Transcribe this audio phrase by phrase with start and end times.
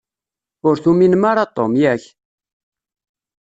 [0.67, 2.03] Ur tuminem ara Tom, yak?